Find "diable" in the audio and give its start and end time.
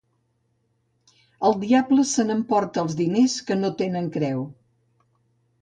1.65-2.05